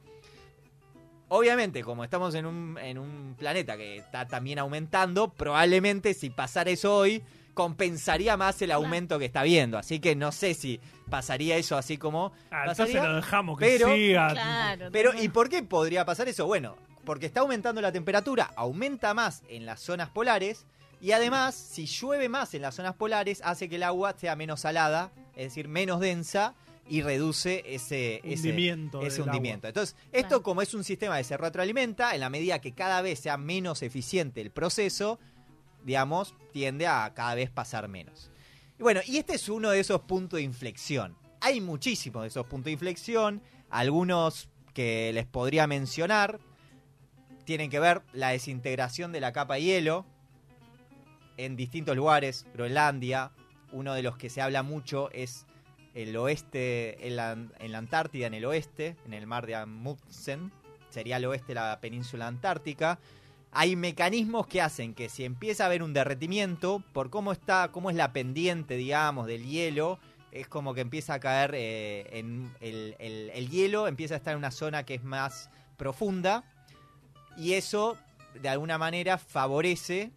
[1.31, 6.71] Obviamente, como estamos en un, en un planeta que está también aumentando, probablemente si pasara
[6.71, 7.21] eso hoy,
[7.63, 9.77] compensaría más el aumento que está viendo.
[9.77, 12.31] Así que no sé si pasaría eso así como...
[12.51, 14.29] Ah, pasaría, entonces lo dejamos que pero- siga.
[14.29, 14.89] Claro.
[14.93, 16.45] pero, ¿y por qué podría pasar eso?
[16.45, 20.65] Bueno, porque está aumentando la temperatura, aumenta más en las zonas polares
[21.01, 24.61] y además, si llueve más en las zonas polares, hace que el agua sea menos
[24.61, 26.55] salada, es decir, menos densa
[26.87, 29.67] y reduce ese Hundimiento ese hundimiento.
[29.67, 29.69] agua.
[29.81, 30.43] Entonces, esto Claro.
[30.43, 33.81] como es un sistema que se retroalimenta, en la medida que cada vez sea menos
[33.81, 35.19] eficiente el proceso,
[35.83, 38.31] digamos, tiende a cada vez pasar menos.
[38.77, 41.17] Y bueno, y este es uno de esos puntos de inflexión.
[41.41, 46.39] Hay muchísimos de esos puntos de inflexión, algunos que les podría mencionar
[47.45, 50.05] tienen que ver la desintegración de la capa de hielo
[51.39, 53.31] en distintos lugares, Groenlandia,
[53.71, 55.45] uno de los que se habla mucho es
[55.95, 60.51] el oeste, en la, en la Antártida, en el oeste, en el mar de Amundsen,
[60.89, 62.99] sería el oeste de la península antártica.
[63.51, 67.89] Hay mecanismos que hacen que si empieza a haber un derretimiento, por cómo está, cómo
[67.89, 69.99] es la pendiente, digamos, del hielo,
[70.31, 74.33] es como que empieza a caer eh, en el, el- el hielo, empieza a estar
[74.33, 76.43] en una zona que es más profunda
[77.35, 77.97] y eso
[78.39, 80.11] de alguna manera favorece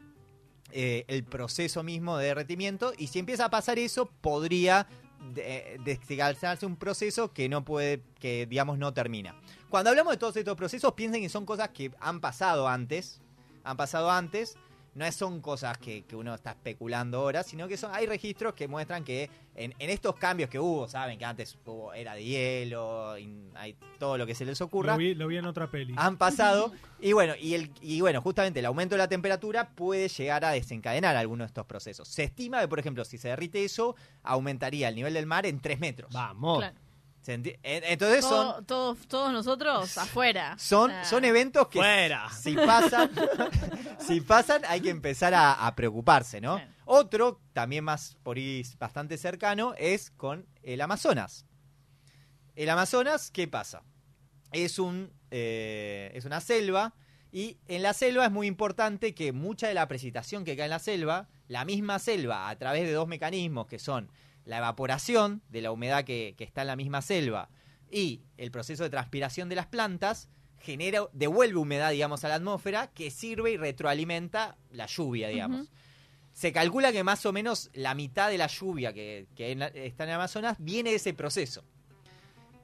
[0.71, 4.87] eh, el proceso mismo de derretimiento y si empieza a pasar eso podría
[5.33, 9.35] de- desgalzarse un proceso que no puede, que digamos no termina.
[9.71, 13.22] Cuando hablamos de todos estos procesos, piensen que son cosas que han pasado antes,
[13.65, 14.57] han pasado antes,
[14.95, 18.53] no es- son cosas que, que uno está especulando ahora, sino que son, hay registros
[18.53, 22.23] que muestran que en, en estos cambios que hubo, saben que antes hubo era de
[22.25, 25.71] hielo, y hay todo lo que se les ocurra, Lo vi, lo vi en otra
[25.71, 25.95] peli.
[25.97, 30.09] han pasado y bueno y el y bueno justamente el aumento de la temperatura puede
[30.09, 33.65] llegar a desencadenar algunos de estos procesos se estima que por ejemplo si se derrite
[33.65, 36.59] eso aumentaría el nivel del mar en 3 metros Vamos.
[36.59, 36.77] Claro.
[37.23, 40.57] ¿Se enti- en- entonces Todo- son todos, todos nosotros afuera.
[40.59, 42.29] son O sea, son eventos que Fuera.
[42.31, 43.11] si pasan
[44.07, 46.73] si pasan hay que empezar a, a preocuparse no Claro.
[46.85, 51.47] otro también más por ahí bastante cercano es con el Amazonas
[52.57, 53.83] el Amazonas qué pasa
[54.53, 56.95] es un eh, es una selva
[57.31, 60.71] y en la selva es muy importante que mucha de la precipitación que cae en
[60.71, 64.11] la selva la misma selva a través de dos mecanismos que son
[64.45, 67.49] la evaporación de la humedad que, que está en la misma selva
[67.91, 70.29] y el proceso de transpiración de las plantas
[70.59, 75.71] genera devuelve humedad digamos a la atmósfera que sirve y retroalimenta la lluvia digamos
[76.33, 79.67] se calcula que más o menos la mitad de la lluvia que, que en la-
[79.67, 81.65] está en el Amazonas viene de ese proceso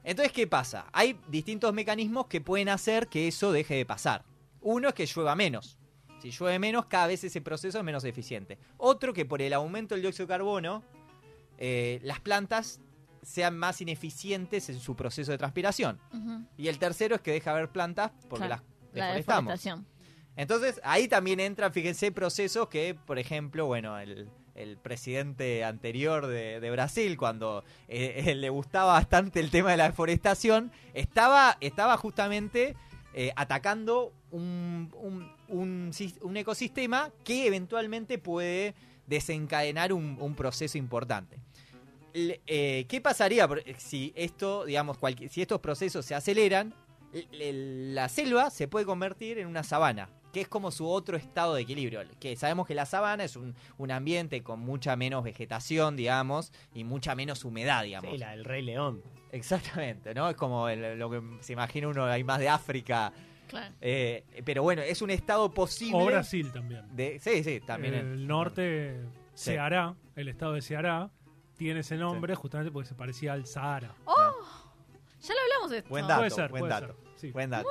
[0.03, 0.87] entonces, ¿qué pasa?
[0.93, 4.23] Hay distintos mecanismos que pueden hacer que eso deje de pasar.
[4.61, 5.77] Uno es que llueva menos.
[6.21, 8.57] Si llueve menos, cada vez ese proceso es menos eficiente.
[8.77, 10.83] Otro que por el aumento del dióxido de carbono,
[11.59, 12.79] eh, las plantas
[13.21, 15.99] sean más ineficientes en su proceso de transpiración.
[16.57, 19.43] Y el tercero es que deja de haber plantas porque Claro, las La deforestamos.
[19.51, 19.85] deforestación.
[20.35, 26.61] Entonces, ahí también entran, fíjense, procesos que, por ejemplo, bueno, el, el presidente anterior de,
[26.61, 31.97] de Brasil, cuando eh, eh, le gustaba bastante el tema de la deforestación, estaba, estaba
[31.97, 32.77] justamente
[33.13, 35.91] eh, atacando un, un- un
[36.21, 38.75] un ecosistema que eventualmente puede
[39.07, 41.37] desencadenar un, un proceso importante.
[42.13, 44.97] Eh, ¿Qué pasaría por- si esto, digamos,
[45.29, 46.73] si estos procesos se aceleran?
[47.31, 51.61] La selva se puede convertir en una sabana, que es como su otro estado de
[51.63, 52.01] equilibrio.
[52.19, 56.83] Que sabemos que la sabana es un, un ambiente con mucha menos vegetación, digamos, y
[56.83, 58.11] mucha menos humedad, digamos.
[58.11, 59.01] Sí, la del Rey León.
[59.31, 60.29] Exactamente, ¿no?
[60.29, 63.11] Es como el- lo que se imagina uno, hay más de África.
[63.47, 63.73] Claro.
[63.81, 65.97] eh, pero bueno, es un estado posible.
[65.97, 66.83] O Brasil también.
[66.95, 67.95] De, sí, sí, también.
[67.95, 68.99] en- el norte,
[69.33, 69.51] Sí.
[69.51, 71.09] Ceará, el estado de Ceará,
[71.59, 73.93] tiene ese nombre justamente porque se parecía al Sahara.
[74.07, 75.89] Ya lo hablamos de esto.
[75.89, 76.87] Buen dato, Puede ser, buen puede dato.
[76.87, 77.31] ser, sí.
[77.31, 77.67] Buen dato.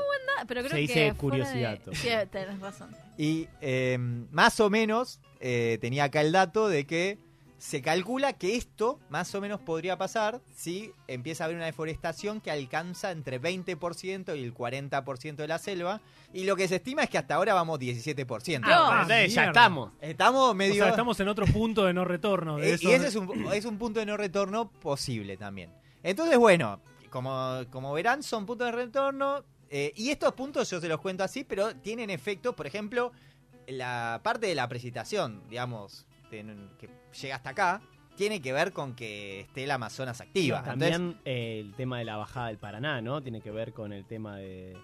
[0.46, 1.78] Pero creo Se que dice de- curiosidad.
[1.94, 2.90] Sí, tenés razón.
[3.16, 3.96] Y eh,
[4.30, 7.18] más o menos eh, tenía acá el dato de que
[7.58, 12.40] se calcula que esto más o menos podría pasar si empieza a haber una deforestación
[12.40, 16.00] que alcanza entre 20% y el 40% de la selva.
[16.32, 18.60] Y lo que se estima es que hasta ahora vamos 17%.
[18.60, 18.68] No.
[18.70, 19.90] Ah, ya estamos.
[20.00, 20.84] Estamos O medio...
[20.84, 22.58] sea, estamos en otro punto de no retorno.
[22.58, 25.72] De Eh, y ese es un, es un punto de no retorno posible también.
[26.02, 29.42] Entonces, bueno, como, como verán, son puntos de retorno.
[29.70, 33.10] eh, y estos puntos yo se los cuento así, pero tienen efectos, por ejemplo,
[33.66, 36.88] la parte de la precipitación, digamos, de- que
[37.20, 37.80] llega hasta acá,
[38.16, 40.58] tiene que ver con que esté el Amazonas activa.
[40.58, 43.22] Entonces, También eh, el tema de la bajada del Paraná, ¿no?
[43.22, 44.76] Tiene que ver con el tema de,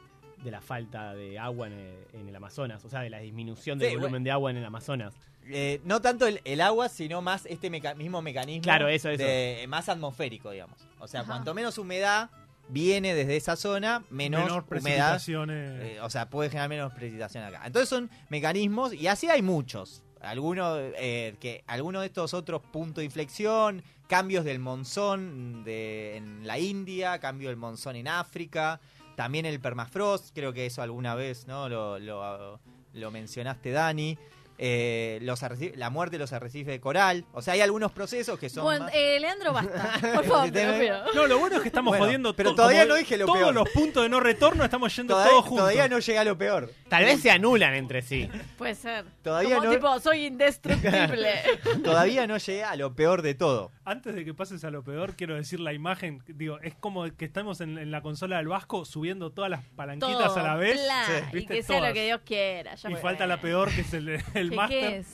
[0.45, 3.79] de la falta de agua en el, en el Amazonas, o sea, de la disminución
[3.79, 4.25] del Sí, volumen bueno.
[4.25, 5.15] de agua en el Amazonas.
[5.47, 9.23] eh, no tanto el, el agua, sino más este meca- mismo mecanismo Claro, eso, eso.
[9.25, 10.79] de- más atmosférico, digamos.
[11.01, 11.33] O sea, Ajá.
[11.33, 12.31] cuanto menos humedad
[12.69, 15.83] viene desde esa zona, menos menor humedad precipitaciones.
[15.83, 17.63] Eh, o sea, puede generar menos precipitación acá.
[17.67, 20.03] Entonces son mecanismos, y así hay muchos.
[20.25, 26.47] Algunos, eh, que, algunos de estos otros puntos de inflexión, cambios del monzón de, en
[26.47, 28.81] la India, cambio del monzón en África,
[29.17, 32.61] también el permafrost, creo que eso alguna vez no lo, lo,
[32.95, 34.19] lo mencionaste, Dani.
[34.57, 35.41] Eh, los
[35.75, 37.25] la muerte de los arrecifes de coral.
[37.33, 38.63] O sea, hay algunos procesos que son.
[38.63, 39.99] Bueno, más- eh, Leandro, basta.
[40.15, 41.13] Por favor, te lo pido.
[41.13, 43.39] No, lo bueno es que estamos Bueno, jodiendo pero to- todavía no dije lo todos
[43.39, 43.53] peor.
[43.55, 45.59] los puntos de no retorno estamos yendo todavía, todos juntos.
[45.65, 46.71] todavía no llega a lo peor.
[46.97, 48.29] Tal vez se anulan entre sí.
[48.59, 49.05] Puede ser.
[49.23, 51.31] Todavía Como no- tipo, soy indestructible.
[51.85, 53.73] Todavía no llegué a lo peor de todo.
[53.85, 56.23] Antes de que pases a lo peor, quiero decir la imagen.
[56.27, 60.27] Digo, es como que estamos en, en la consola del Vasco subiendo todas las palanquitas
[60.35, 60.81] Todo, a la vez.
[60.81, 61.39] plan, Sí.
[61.39, 61.91] Y que sea Todas.
[61.91, 62.75] lo que Dios quiera.
[62.75, 63.01] ya Y fue.
[63.03, 64.79] falta la peor, que es el, el ¿Qué, máster.
[64.81, 65.07] qué es?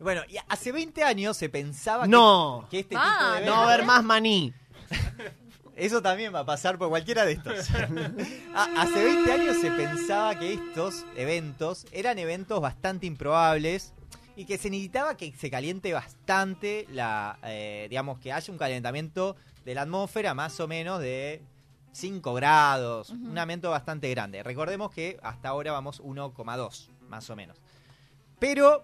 [0.00, 2.66] Bueno, y hace 20 años se pensaba que- No.
[2.70, 4.52] que, este Ah, tipo de No va a haber más maní.
[5.76, 7.68] Eso también va a pasar por cualquiera de estos.
[8.54, 13.92] Hace 20 años se pensaba que estos eventos eran eventos bastante improbables
[14.36, 19.36] y que se necesitaba que se caliente bastante la, eh, digamos, que haya un calentamiento
[19.64, 21.42] de la atmósfera más o menos de
[21.92, 24.42] 5 grados, un aumento bastante grande.
[24.42, 27.56] Recordemos que hasta ahora vamos 1,2 más o menos.
[28.40, 28.82] Pero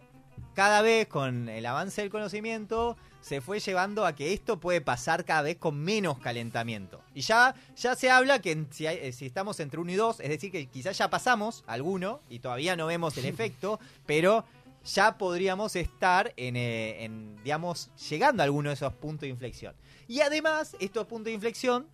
[0.60, 5.24] cada vez con el avance del conocimiento se fue llevando a que esto puede pasar
[5.24, 7.00] cada vez con menos calentamiento.
[7.14, 9.94] Y ya, ya se habla que en- si, hay- eh, si estamos entre 1 y
[9.94, 14.44] 2, es decir, que quizás ya pasamos alguno y todavía no vemos el efecto, pero
[14.84, 19.74] ya podríamos estar en, eh, en, digamos, llegando a alguno de esos puntos de inflexión.
[20.08, 21.86] Y además, estos puntos de inflexión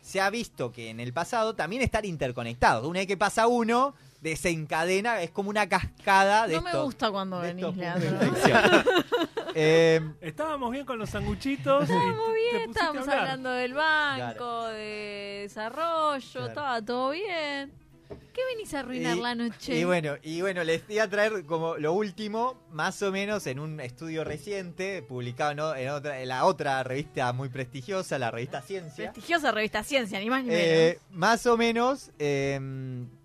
[0.00, 2.88] se ha visto que en el pasado también están interconectados.
[2.88, 7.40] Una vez que pasa uno, desencadena, es como una cascada de No me gusta cuando
[7.40, 8.18] venís, Leandro.
[9.54, 11.86] Eh, Estábamos bien con los sanguchitos.
[11.86, 16.46] te bien, estábamos hablando del banco, de desarrollo, Claro.
[16.48, 17.72] estaba todo bien.
[18.32, 19.78] ¿Qué venís a arruinar Y- la noche?
[19.78, 23.58] Y bueno, y bueno, les voy a traer como lo último, más o menos en
[23.58, 25.74] un estudio reciente, publicado ¿no?
[25.76, 29.12] en, otra, en la otra revista muy prestigiosa, la revista Ciencia.
[29.12, 31.18] Prestigiosa revista Ciencia, ni más ni Eh, menos.
[31.18, 32.58] más o menos eh,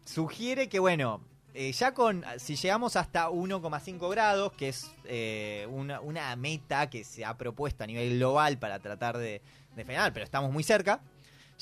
[0.05, 1.21] sugiere que, bueno,
[1.53, 7.03] eh, ya con, si llegamos hasta 1,5 grados, que es eh, una, una meta que
[7.03, 9.41] se ha propuesto a nivel global para tratar de,
[9.75, 11.01] de frenar, pero estamos muy cerca,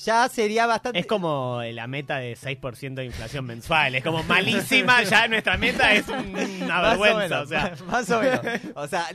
[0.03, 0.99] ya sería bastante...
[0.99, 3.95] Es como la meta de 6% de inflación mensual.
[3.95, 5.03] Es como malísima.
[5.03, 7.19] Ya nuestra meta es un- una Más o vergüenza.
[7.19, 8.41] menos, O sea, más o menos.
[8.75, 9.07] O sea,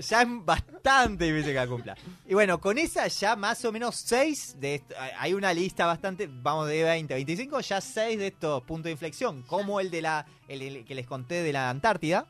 [0.00, 1.96] ya es bastante difícil que la cumpla.
[2.26, 6.28] Y bueno, con esa ya más o menos 6 de est- hay una lista bastante,
[6.30, 10.02] vamos de 20 a 25, ya 6 de estos puntos de inflexión, como el de
[10.02, 12.26] la el, el que les conté de la Antártida,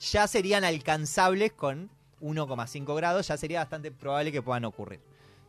[0.00, 1.90] ya serían alcanzables con
[2.22, 5.00] 1,5 grados, ya sería bastante probable que puedan ocurrir.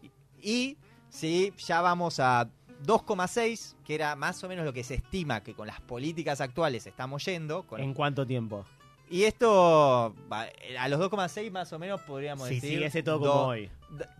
[0.02, 0.12] Y,
[0.52, 0.78] y
[1.14, 2.50] si ya vamos a
[2.86, 6.86] 2,6, que era más o menos lo que se estima que con las políticas actuales
[6.88, 8.66] estamos yendo, con ¿en cuánto tiempo?
[9.10, 12.72] y esto, a los 2,6 más o menos podríamos decir.
[12.72, 13.70] siguiese todo como do- hoy.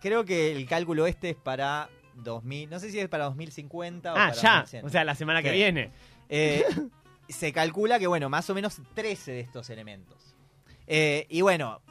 [0.02, 4.16] Creo que el cálculo este es para 2000, no sé si es para 2050 o
[4.16, 4.56] Ah, para ya.
[4.60, 4.86] 2100.
[4.86, 5.56] O sea, la semana que Sí.
[5.56, 5.92] viene.
[6.30, 6.64] Eh,
[7.28, 10.36] se calcula que, bueno, más o menos 13 de estos elementos.
[10.86, 11.82] Eh, y bueno,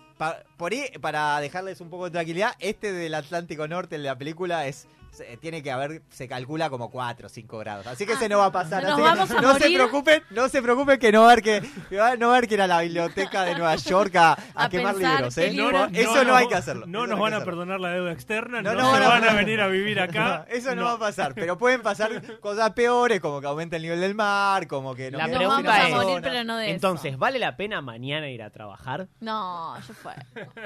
[0.57, 4.67] por ahí, para dejarles un poco de tranquilidad, este del Atlántico Norte en la película
[4.67, 7.87] es se- tiene que haber, se calcula como 4 o 5 grados.
[7.87, 8.83] Así que Ah, se no va a pasar.
[8.83, 11.33] nos así que vamos a no se preocupen, no se preocupen que no va a
[11.33, 13.77] haber que, que va- no va a haber que ir a la biblioteca de Nueva
[13.77, 15.37] York a, a A quemar libros.
[15.38, 15.55] ¿eh?
[15.92, 16.87] Eso no, hay que hacerlo.
[16.87, 19.29] No nos van a perdonar la deuda externa, No no, nos se van a- van
[19.29, 20.46] a venir a vivir acá.
[20.48, 23.83] No, eso no, va a pasar, pero pueden pasar cosas peores, como que aumenta el
[23.83, 26.64] nivel del mar, como que no La pregunta vamos a es- morir, pero no de
[26.66, 26.75] eso.
[26.75, 29.09] Entonces, ¿vale la pena mañana ir a trabajar?
[29.20, 30.12] No, yo fue.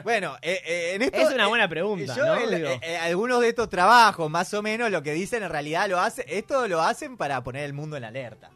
[0.04, 2.34] Bueno, eh, eh, en esto, Es una eh, buena pregunta, yo, ¿no?
[2.36, 2.68] el- Digo.
[2.68, 5.98] eh, eh, algunos de estos trabajos, más o menos, lo que dicen en realidad lo
[6.00, 8.50] hace, esto lo hacen para poner el mundo en alerta.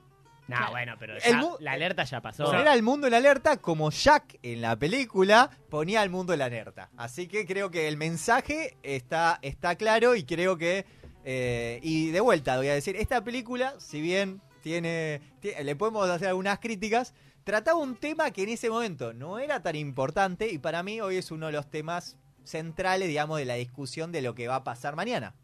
[0.47, 2.45] No, bueno, pero ya mu- la alerta ya pasó.
[2.45, 6.91] Poner al mundo en alerta como Jack en la película ponía al mundo en alerta.
[6.97, 10.85] Así que creo que el mensaje está, está claro y creo que...
[11.25, 16.09] eh, y de vuelta, voy a decir, esta película, si bien tiene, ti- le podemos
[16.11, 17.15] hacer algunas críticas,
[17.45, 21.17] trataba un tema que en ese momento no era tan importante y para mí hoy
[21.17, 24.65] es uno de los temas centrales, digamos, de la discusión de lo que va a
[24.65, 25.35] pasar mañana.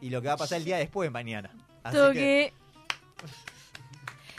[0.00, 1.50] Y lo que va a pasar el día después de mañana.
[1.82, 2.52] Así que...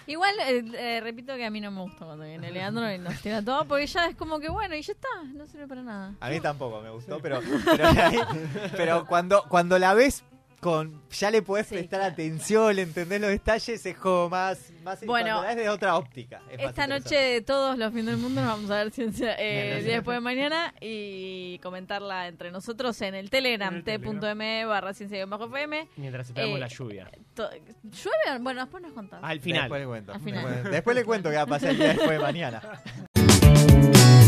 [0.08, 3.20] Igual, eh, eh, repito que a mí no me gusta cuando viene Leandro y nos
[3.22, 6.14] tira todo, porque ya es como que bueno, y ya está, no sirve para nada.
[6.22, 7.90] A mí tampoco me gustó, pero, pero,
[8.78, 10.24] pero cuando, cuando la ves
[10.60, 15.44] con ya le podés prestar atención, le entendés los detalles, es como más, más bueno,
[15.44, 16.42] es de otra óptica.
[16.50, 19.96] Esta noche de todos los fines del mundo nos vamos a ver ciencia eh, día
[19.96, 25.88] después de mañana y comentarla entre nosotros en el Telegram, t.me barra ciencia bajo FM.
[25.98, 27.12] Mientras esperamos eh, la lluvia.
[27.36, 28.40] ¿Llueve?
[28.42, 29.64] Bueno, después nos contamos Al final.
[29.64, 30.14] Después le cuento.
[30.14, 30.72] Al.
[30.72, 32.62] Después, le cuento qué va a pasar el día después de mañana.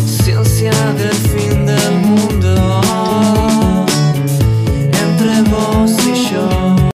[0.05, 2.81] Ciencia del fin del mundo
[4.91, 5.98] entre vos